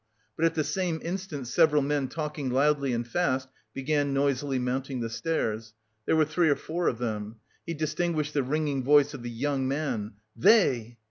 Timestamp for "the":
0.55-0.63, 4.99-5.11, 8.33-8.41, 9.21-9.29